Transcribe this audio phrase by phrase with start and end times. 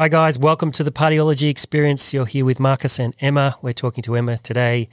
[0.00, 0.38] Hi, guys.
[0.38, 2.14] Welcome to the Partyology Experience.
[2.14, 3.58] You're here with Marcus and Emma.
[3.62, 4.90] We're talking to Emma today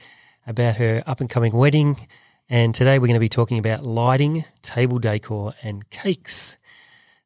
[0.48, 2.08] about her up and coming wedding.
[2.50, 6.58] And today we're going to be talking about lighting, table decor, and cakes.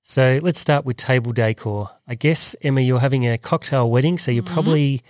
[0.02, 1.90] So let's start with table decor.
[2.06, 4.54] I guess, Emma, you're having a cocktail wedding, so you're mm-hmm.
[4.54, 5.02] probably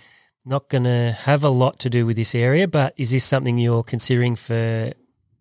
[0.46, 3.58] not going to have a lot to do with this area, but is this something
[3.58, 4.92] you're considering for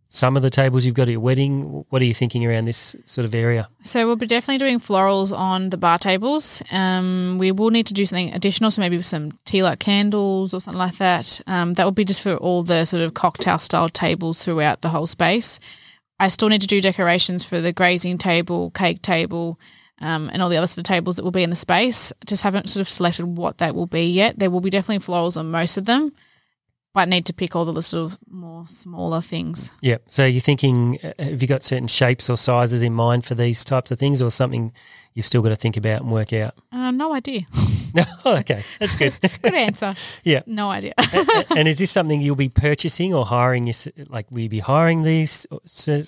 [0.09, 1.85] some of the tables you've got at your wedding?
[1.89, 3.69] What are you thinking around this sort of area?
[3.83, 6.63] So we'll be definitely doing florals on the bar tables.
[6.71, 10.59] Um, we will need to do something additional, so maybe some tea light candles or
[10.59, 11.39] something like that.
[11.45, 14.89] Um, that will be just for all the sort of cocktail style tables throughout the
[14.89, 15.59] whole space.
[16.19, 19.59] I still need to do decorations for the grazing table, cake table,
[20.01, 22.11] um, and all the other sort of tables that will be in the space.
[22.25, 24.39] Just haven't sort of selected what that will be yet.
[24.39, 26.13] There will be definitely florals on most of them,
[26.93, 29.71] but need to pick all the sort of more smaller things.
[29.81, 29.97] Yeah.
[30.07, 33.63] So you're thinking, uh, have you got certain shapes or sizes in mind for these
[33.63, 34.71] types of things, or something
[35.13, 36.55] you've still got to think about and work out?
[36.71, 37.41] Uh, no idea.
[37.93, 39.13] No, okay, that's good.
[39.41, 39.95] Good answer.
[40.23, 40.41] yeah.
[40.45, 40.93] No idea.
[41.55, 43.67] and is this something you'll be purchasing or hiring?
[43.67, 45.45] your- Like, will you be hiring these?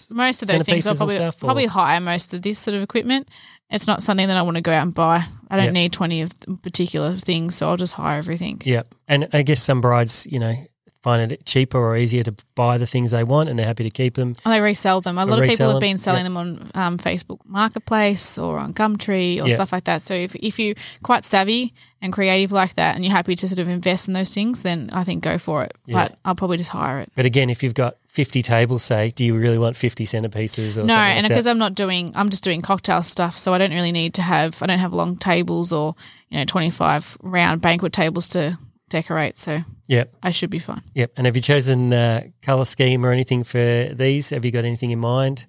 [0.10, 3.30] most of those things I'll probably, stuff, probably hire most of this sort of equipment.
[3.70, 5.23] It's not something that I want to go out and buy.
[5.50, 5.72] I don't Yeah.
[5.72, 8.62] need 20 of particular things, so I'll just hire everything.
[8.66, 10.54] Yeah, and I guess some brides, you know,
[11.02, 13.90] find it cheaper or easier to buy the things they want, and they're happy to
[13.90, 14.36] keep them.
[14.46, 15.18] And they resell them.
[15.18, 16.24] A lot of people have been selling yeah.
[16.24, 19.56] them on um, Facebook Marketplace or on Gumtree or Yeah.
[19.56, 20.04] stuff like that.
[20.04, 23.60] So if, if you're quite savvy and creative like that and you're happy to sort
[23.60, 25.74] of invest in those things, then I think go for it.
[25.86, 26.08] Yeah.
[26.08, 27.12] But I'll probably just hire it.
[27.16, 30.84] But again, if you've got fifty tables, say, do you really want fifty centerpieces or
[30.84, 31.48] No, and because?
[31.48, 34.62] I'm not doing, I'm just doing cocktail stuff, so I don't really need to have,
[34.62, 35.96] I don't have long tables or
[36.30, 38.58] you know 25 round banquet tables to
[38.92, 39.39] decorate.
[39.39, 40.84] So Yep, I should be fine.
[40.94, 41.11] yep.
[41.17, 44.30] And have you chosen uh, color scheme or anything for these?
[44.30, 45.48] Have you got anything in mind?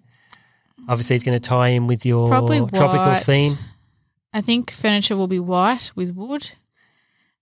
[0.89, 3.23] Obviously, it's going to tie in with your Probably tropical white.
[3.23, 3.55] theme.
[4.33, 6.53] I think furniture will be white with wood,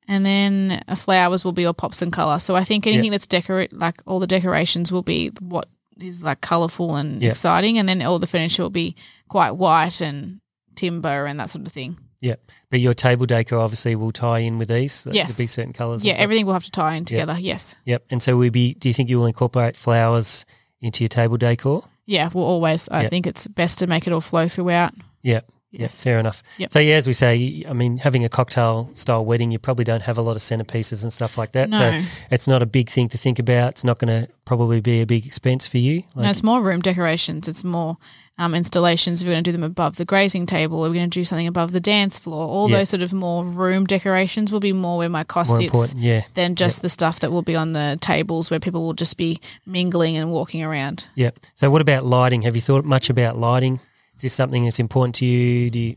[0.09, 2.39] and then flowers will be all pops and color.
[2.39, 6.41] So I think anything that's decorate, like all the decorations, will be what is like
[6.41, 7.31] colorful and Yeah.
[7.31, 8.95] exciting, and then all the furniture will be
[9.29, 10.41] quite white and
[10.75, 11.97] timber and that sort of thing.
[12.21, 12.51] Yep.
[12.71, 15.05] But your table decor obviously will tie in with these.
[15.05, 15.39] There'll Yes.
[15.39, 16.05] be certain colors.
[16.05, 17.37] Yeah, everything will have to tie in together.
[17.39, 17.75] Yes.
[17.85, 18.05] Yep.
[18.11, 18.75] And so we be.
[18.75, 20.45] Do you think you will incorporate flowers
[20.83, 21.85] into your table decor?
[22.07, 22.89] Yeah, well, always.
[22.91, 23.09] I Yeah.
[23.09, 24.93] think it's best to make it all flow throughout.
[25.23, 25.47] Yep.
[25.73, 25.81] Yes.
[25.83, 26.43] Yes, fair enough.
[26.59, 26.73] Yep.
[26.73, 30.03] So yeah, as we say, I mean, having a cocktail style wedding, you probably don't
[30.03, 31.71] have a lot of centerpieces and stuff like that.
[31.71, 31.79] No.
[31.79, 32.01] So
[32.31, 33.71] it's not a big thing to think about.
[33.71, 36.03] It's not going to probably be a big expense for you.
[36.17, 37.47] no, it's more room decorations.
[37.47, 37.99] It's more
[38.37, 39.23] um, installations.
[39.23, 41.47] If we're going to do them above the grazing table, we're going to do something
[41.47, 42.49] above the dance floor.
[42.49, 42.79] All Yeah.
[42.79, 45.95] those sort of more room decorations will be more where my cost more sits.
[45.95, 46.23] Yeah.
[46.35, 49.41] than just the stuff that will be on the tables where people will just be
[49.67, 51.07] mingling and walking around.
[51.15, 51.31] Yeah.
[51.55, 52.43] So what about lighting?
[52.43, 53.79] Have you thought much about lighting?
[54.21, 55.71] Is this something that's important to you?
[55.71, 55.97] Do you,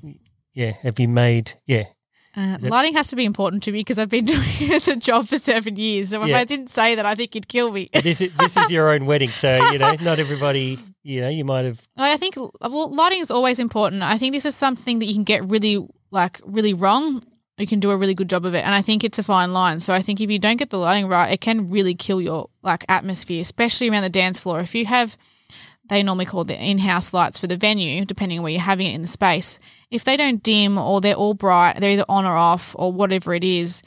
[0.53, 1.83] yeah, have you made, yeah,
[2.37, 4.95] Uh, lighting has to be important to me because I've been doing it as a
[4.95, 6.11] job for seven years.
[6.11, 6.37] So if Yeah.
[6.39, 7.89] I didn't say that, I think you'd kill me.
[7.93, 9.29] this is, this is your own wedding.
[9.29, 13.29] So, you know, not everybody, you know, you might have, I think well, lighting is
[13.29, 14.03] always important.
[14.03, 17.21] I think this is something that you can get really like really wrong.
[17.57, 19.51] You can do a really good job of it, and I think it's a fine
[19.53, 19.79] line.
[19.81, 22.49] So I think if you don't get the lighting right, it can really kill your
[22.63, 24.59] like atmosphere, especially around the dance floor.
[24.61, 25.17] If you have,
[25.89, 28.95] they normally call the in-house lights for the venue, depending on where you're having it
[28.95, 29.59] in the space.
[29.91, 33.33] If they don't dim or they're all bright, they're either on or off or whatever
[33.33, 33.83] it is,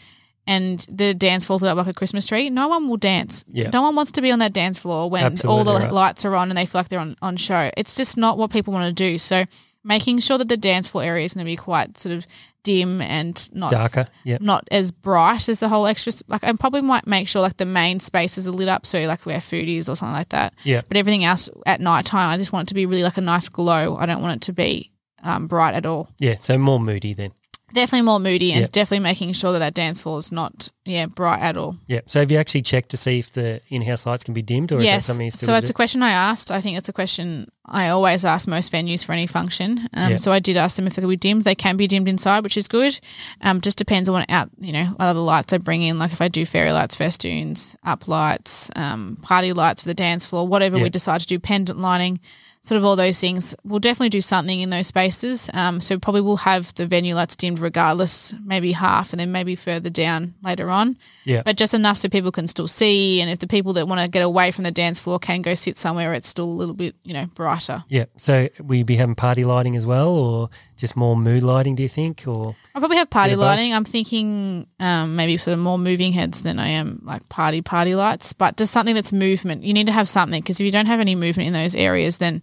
[0.47, 3.45] and the dance floor's lit up like a Christmas tree, no one will dance.
[3.49, 3.71] Yeah.
[3.73, 5.93] No one wants to be on that dance floor when all the right.
[5.93, 7.71] lights are on and they feel like they're on, on show.
[7.77, 9.19] It's just not what people want to do.
[9.19, 9.45] So
[9.83, 12.27] making sure that the dance floor area is going to be quite sort of
[12.67, 14.09] dim and not darker.
[14.25, 14.39] Yeah.
[14.41, 16.13] not as bright as the whole extra.
[16.27, 19.25] Like I probably might make sure like the main spaces are lit up, so like
[19.25, 20.53] where food is or something like that.
[20.65, 20.83] Yeah.
[20.89, 23.21] But everything else at night time, I just want it to be really like a
[23.21, 23.97] nice glow.
[23.97, 24.91] I don't want it to be
[25.23, 26.09] um, bright at all.
[26.19, 26.39] Yeah.
[26.41, 27.31] So more moody then.
[27.75, 28.67] Definitely more moody and Yeah.
[28.71, 31.77] definitely making sure that that dance floor is not yeah bright at all.
[31.89, 32.01] Yeah.
[32.07, 34.77] So have you actually checked to see if the in-house lights can be dimmed or
[34.79, 36.53] is that something you still So it's a question I asked.
[36.53, 39.89] I think it's a question I always ask most venues for any function.
[39.95, 40.17] Um, Yeah.
[40.19, 41.43] So I did ask them if they could be dimmed.
[41.43, 43.01] They can be dimmed inside, which is good.
[43.43, 45.99] Um, just depends on what out you know what other lights I bring in.
[45.99, 50.25] Like if I do fairy lights, festoons, up lights, um, party lights for the dance
[50.25, 50.85] floor, whatever Yeah.
[50.85, 52.21] we decide to do, pendant lighting.
[52.67, 53.55] Sort of all those things.
[53.63, 55.49] We'll definitely do something in those spaces.
[55.55, 59.55] Um, so probably we'll have the venue lights dimmed regardless, maybe half, and then maybe
[59.55, 60.97] further down later on
[61.27, 61.43] yeah.
[61.45, 63.21] but just enough so people can still see.
[63.21, 65.55] And if the people that want to get away from the dance floor can go
[65.55, 67.85] sit somewhere, it's still a little bit, you know, brighter.
[67.89, 68.07] Yeah.
[68.17, 71.83] So will you be having party lighting as well or just more mood lighting, do
[71.83, 72.25] you think?
[72.27, 73.41] Or I'll probably have party both?
[73.41, 73.75] lighting.
[73.75, 77.95] I'm thinking um, maybe sort of more moving heads than I am like party party
[77.95, 79.65] lights, but just something that's movement.
[79.65, 82.19] You need to have something because if you don't have any movement in those areas,
[82.19, 82.43] then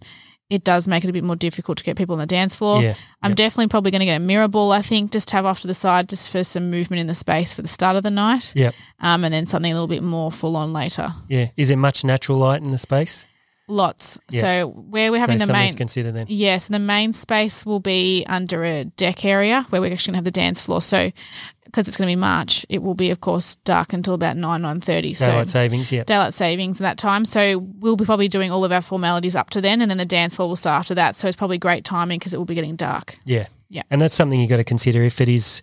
[0.50, 2.82] it does make it a bit more difficult to get people on the dance floor.
[2.82, 3.36] Yeah, I'm yep.
[3.36, 5.66] definitely probably going to get a mirror ball, I think, just to have off to
[5.66, 8.52] the side, just for some movement in the space for the start of the night.
[8.54, 8.74] Yep.
[9.00, 11.12] Um, and then something a little bit more full on later.
[11.28, 11.48] Yeah.
[11.56, 13.26] Is there much natural light in the space?
[13.66, 14.18] Lots.
[14.30, 16.26] So where we're having so the main to consider then.
[16.28, 20.14] Yeah, so the main space will be under a deck area where we're actually going
[20.14, 20.82] to have the dance floor.
[20.82, 21.12] So
[21.74, 24.62] because it's going to be March, it will be, of course, dark until about 9,
[24.62, 25.16] 9.30.
[25.16, 26.04] So Daylight savings, yeah.
[26.04, 27.24] daylight savings in that time.
[27.24, 30.04] So we'll be probably doing all of our formalities up to then and then the
[30.04, 31.16] dance floor will start after that.
[31.16, 33.18] So it's probably great timing because it will be getting dark.
[33.24, 33.48] Yeah.
[33.70, 33.82] Yeah.
[33.90, 35.62] And that's something you've got to consider if it is,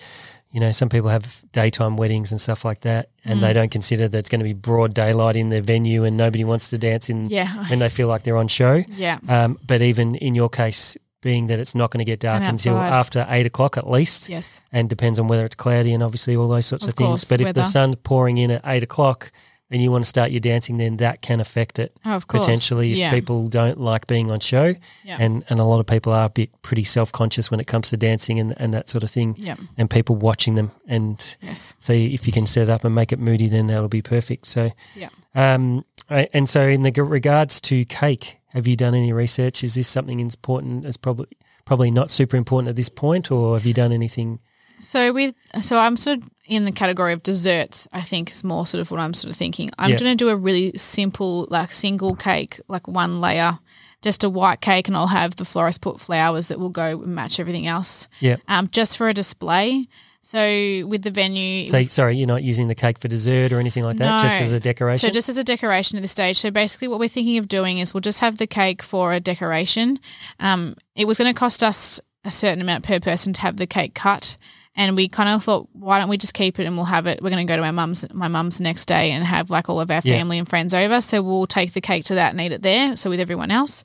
[0.51, 3.43] you know, some people have daytime weddings and stuff like that, and Mm.
[3.43, 6.43] they don't consider that it's going to be broad daylight in their venue and nobody
[6.43, 7.47] wants to dance in Yeah.
[7.69, 8.83] when they feel like they're on show.
[8.89, 9.19] Yeah.
[9.29, 12.77] Um, but even in your case, being that it's not going to get dark until
[12.77, 14.59] after eight o'clock at least, Yes.
[14.71, 17.07] and depends on whether it's cloudy and obviously all those sorts of, Of things.
[17.07, 17.61] course, But if weather.
[17.61, 19.31] the sun's pouring in at eight o'clock
[19.69, 22.41] and you want to start your dancing, then that can affect it Oh, of course.
[22.45, 23.11] potentially if yeah.
[23.11, 24.73] people don't like being on show.
[25.05, 25.15] Yeah.
[25.19, 27.89] And and a lot of people are a bit pretty self conscious when it comes
[27.91, 29.35] to dancing and, and that sort of thing.
[29.37, 29.55] Yeah.
[29.77, 30.71] And people watching them.
[30.87, 31.73] And Yes.
[31.79, 34.45] so if you can set it up and make it moody, then that'll be perfect.
[34.47, 35.07] So Yeah.
[35.35, 39.63] um, and so in the regards to cake, have you done any research?
[39.63, 40.85] Is this something important?
[40.85, 41.27] Is probably
[41.65, 44.39] probably not super important at this point, or have you done anything?
[44.79, 47.87] So with so I'm sort of in the category of desserts.
[47.93, 49.69] I think is more sort of what I'm sort of thinking.
[49.77, 49.97] I'm Yeah.
[49.97, 53.59] going to do a really simple like single cake, like one layer,
[54.01, 57.39] just a white cake, and I'll have the florist put flowers that will go match
[57.39, 58.07] everything else.
[58.19, 58.37] Yeah.
[58.47, 59.87] Um, just for a display.
[60.23, 63.59] So with the venue, So was- sorry, you're not using the cake for dessert or
[63.59, 65.09] anything like that, just as a decoration.
[65.09, 66.37] So just as a decoration at this stage.
[66.37, 69.19] So basically, what we're thinking of doing is we'll just have the cake for a
[69.19, 69.99] decoration.
[70.39, 73.65] Um, it was going to cost us a certain amount per person to have the
[73.65, 74.37] cake cut,
[74.75, 77.19] and we kind of thought, why don't we just keep it and we'll have it.
[77.23, 79.81] We're going to go to our mum's, my mum's next day, and have like all
[79.81, 80.17] of our Yeah.
[80.17, 81.01] family and friends over.
[81.01, 82.95] So we'll take the cake to that and eat it there.
[82.95, 83.83] So with everyone else.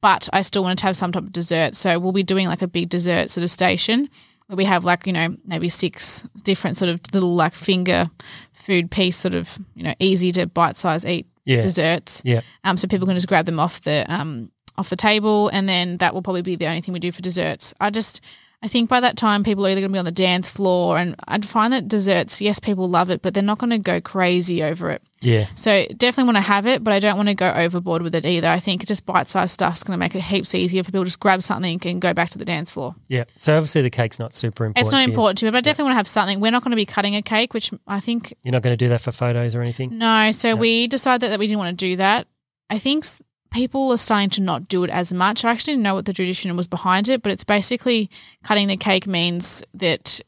[0.00, 1.76] But I still wanted to have some type of dessert.
[1.76, 4.08] So we'll be doing like a big dessert sort of station
[4.50, 8.10] we have like, you know, maybe six different sort of little like finger
[8.52, 12.22] food piece, sort of, you know, easy to bite size eat yeah, desserts.
[12.24, 15.68] yeah, Um, so people can just grab them off the um off the table, and
[15.68, 17.74] then that will probably be the only thing we do for desserts.
[17.80, 18.20] I just.
[18.60, 20.98] I think by that time, people are either going to be on the dance floor,
[20.98, 24.00] and I'd find that desserts, yes, people love it, but they're not going to go
[24.00, 25.00] crazy over it.
[25.20, 28.16] yeah, So definitely want to have it, but I don't want to go overboard with
[28.16, 28.48] it either.
[28.48, 31.20] I think just bite-sized stuff's going to make it heaps easier for people to just
[31.20, 32.96] grab something and go back to the dance floor.
[33.06, 33.24] yeah.
[33.36, 34.84] So obviously the cake's not super important.
[34.86, 36.40] It's not to important to me, but I definitely want to have something.
[36.40, 38.76] We're not going to be cutting a cake, which I think You're not going to
[38.84, 39.96] do that for photos or anything.
[39.98, 40.32] no.
[40.32, 42.26] So we decided that we didn't want to do that.
[42.70, 43.04] I think
[43.50, 45.44] people are starting to not do it as much.
[45.44, 48.10] I actually didn't know what the tradition was behind it, but it's basically
[48.42, 50.20] cutting the cake means that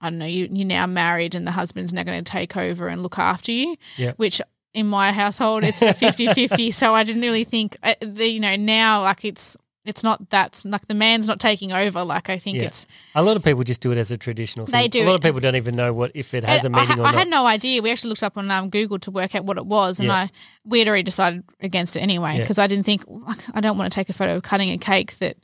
[0.00, 2.88] I don't know, you you're now married and the husband's now going to take over
[2.88, 3.76] and look after you.
[3.96, 4.12] Yeah.
[4.16, 4.40] Which
[4.74, 8.56] in my household it's a 50-50, so I didn't really think uh, the, you know,
[8.56, 12.56] now like it's it's not that's like the man's not taking over like I think
[12.58, 12.64] Yeah.
[12.64, 14.80] it's A lot of people just do it as a traditional thing.
[14.80, 17.00] They do A lot of people don't even know what if it has a meaning
[17.00, 17.82] I, I had no idea.
[17.82, 20.14] We actually looked up on um, Google to work out what it was, and Yeah.
[20.14, 20.30] I
[20.64, 22.40] we had already decided against it anyway Yeah.
[22.40, 23.04] because I didn't think
[23.54, 25.36] I don't want to take a photo of cutting a cake that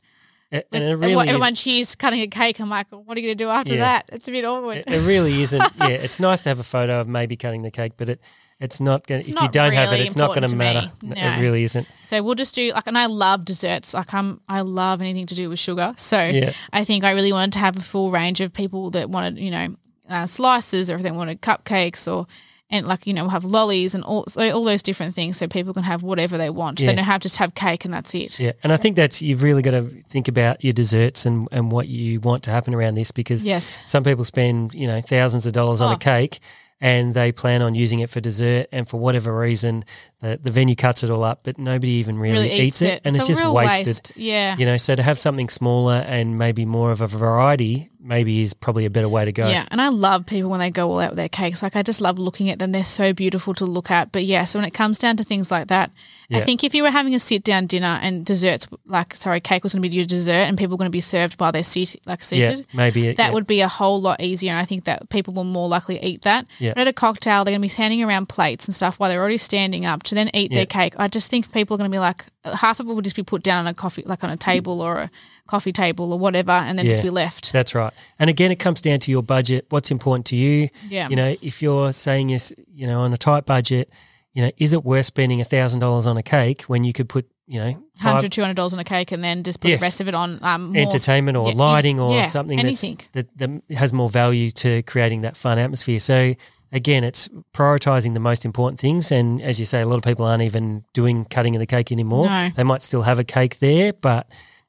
[0.51, 2.59] and with, it really is, everyone cheers cutting a cake.
[2.59, 3.79] I'm like, what are you going to do after Yeah.
[3.79, 4.09] that?
[4.11, 4.79] It's a bit awkward.
[4.79, 5.61] it, it really isn't.
[5.79, 8.19] Yeah, it's nice to have a photo of maybe cutting the cake, but it
[8.61, 9.19] it's not going.
[9.19, 10.91] It's If you don't have it, it's not going to to matter.
[11.01, 11.13] me.
[11.17, 11.87] It really isn't.
[11.99, 13.93] So we'll just do like, and I love desserts.
[13.93, 15.93] Like I'm, I love anything to do with sugar.
[15.97, 16.53] So Yeah.
[16.71, 19.51] I think I really wanted to have a full range of people that wanted, you
[19.51, 19.75] know,
[20.09, 22.27] uh, slices or if they wanted cupcakes or.
[22.73, 25.45] And like you know, we'll have lollies and all so all those different things, so
[25.45, 26.79] people can have whatever they want.
[26.79, 26.87] Yeah.
[26.91, 28.39] They don't have to just have cake and that's it.
[28.39, 31.69] Yeah, and I think that's you've really got to think about your desserts and and
[31.69, 33.75] what you want to happen around this because Yes.
[33.85, 35.95] some people spend you know thousands of dollars on Oh.
[35.95, 36.39] a cake
[36.81, 39.85] and they plan on using it for dessert and for whatever reason
[40.21, 43.15] the, the venue cuts it all up but nobody even really, Really eats, it, and
[43.15, 44.11] it's, a just wasted waste.
[44.15, 44.55] Yeah.
[44.57, 48.53] you know so to have something smaller and maybe more of a variety maybe is
[48.53, 50.99] probably a better way to go Yeah, and I love people when they go all
[50.99, 51.61] out with their cakes.
[51.61, 54.11] Like I just love looking at them; they're so beautiful to look at.
[54.11, 55.91] But yeah, so when it comes down to things like that,
[56.31, 59.63] I think if you were having a sit down dinner and desserts, like sorry, cake
[59.63, 61.63] was going to be your dessert, and people were going to be served while they're
[61.63, 62.67] seated, like yeah seated.
[62.73, 63.33] maybe it, That yeah.
[63.33, 66.23] would be a whole lot easier, and I think that people will more likely eat
[66.23, 66.47] that.
[66.59, 66.73] Yeah.
[66.73, 69.19] But at a cocktail, they're going to be handing around plates and stuff while they're
[69.19, 70.59] already standing up to then eat Yeah.
[70.59, 70.93] their cake.
[70.97, 73.23] I just think people are going to be like, half of it will just be
[73.23, 75.11] put down on a coffee, like on a table or a
[75.47, 77.51] coffee table or whatever, and then just be left.
[77.51, 77.93] That's right.
[78.19, 79.65] And again, it comes down to your budget.
[79.69, 80.69] What's important to you?
[80.89, 81.09] Yeah.
[81.09, 83.89] You know, if you're saying yes, you know, on a tight budget,
[84.33, 87.09] you know, is it worth spending a thousand dollars on a cake when you could
[87.09, 89.77] put, you know, hundred, two hundred dollars on a cake, and then just put Yeah.
[89.77, 92.81] the rest of it on um, entertainment or Yeah, lighting or yeah, something that's,
[93.13, 95.99] that, that has more value to creating that fun atmosphere.
[95.99, 96.35] So
[96.71, 99.11] again, it's prioritizing the most important things.
[99.11, 101.91] And as you say, a lot of people aren't even doing cutting of the cake
[101.91, 102.25] anymore.
[102.27, 102.49] No.
[102.55, 104.27] They might still have a cake there, but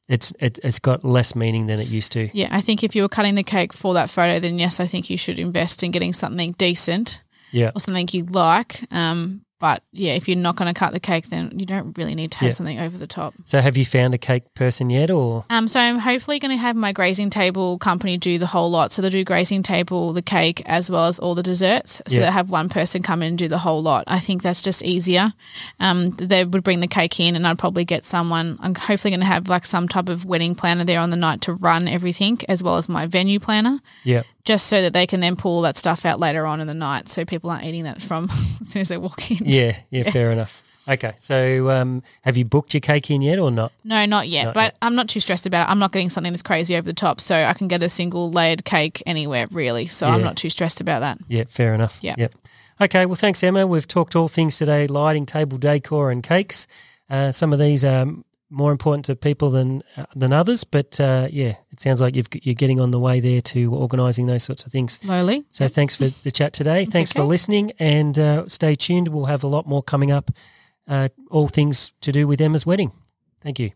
[0.08, 2.28] it's it, it's got less meaning than it used to.
[2.36, 4.86] Yeah, I think if you were cutting the cake for that photo, then yes, I
[4.86, 7.70] think you should invest in getting something decent Yeah.
[7.74, 8.80] or something you like.
[8.90, 12.16] Um, but yeah, if you're not going to cut the cake, then you don't really
[12.16, 12.50] need to have Yeah.
[12.54, 13.32] something over the top.
[13.44, 16.60] So have you found a cake person yet, or Um, so I'm hopefully going to
[16.60, 18.90] have my grazing table company do the whole lot.
[18.92, 22.02] So they'll do grazing table, the cake, as well as all the desserts.
[22.08, 22.22] So Yeah.
[22.24, 24.02] they'll have one person come in and do the whole lot.
[24.08, 25.32] I think that's just easier.
[25.78, 28.58] Um, they would bring the cake in, and I'd probably get someone.
[28.60, 31.40] I'm hopefully going to have like some type of wedding planner there on the night
[31.42, 34.22] to run everything, as well as my venue planner, yeah?
[34.44, 37.08] Just so that they can then pull that stuff out later on in the night,
[37.08, 38.28] so people aren't eating that from
[38.60, 39.38] as soon as they walk in.
[39.40, 40.62] Yeah, yeah, fair enough.
[40.88, 43.70] Okay, so um, have you booked your cake in yet, or not?
[43.84, 44.46] No, not yet.
[44.46, 44.76] Not but yet.
[44.82, 45.70] I'm not too stressed about it.
[45.70, 48.32] I'm not getting something that's crazy over the top, so I can get a single
[48.32, 49.86] layered cake anywhere, really.
[49.86, 51.18] So I'm not too stressed about that.
[51.28, 52.00] Yeah, fair enough.
[52.02, 52.16] Yeah.
[52.18, 52.34] Yep.
[52.80, 53.64] Okay, well, thanks, Emma.
[53.64, 56.66] We've talked all things today lighting, table decor, and cakes.
[57.08, 58.06] Uh, some of these are
[58.52, 62.28] more important to people than uh, than others, but uh, yeah, it sounds like you've,
[62.32, 64.94] you're getting on the way there to organising those sorts of things.
[64.98, 65.44] Slowly.
[65.50, 66.82] So thanks for the chat today.
[66.82, 69.08] It's thanks for listening, and uh, stay tuned.
[69.08, 70.30] We'll have a lot more coming up,
[70.86, 72.92] uh, all things to do with Emma's wedding.
[73.40, 73.72] Thank you.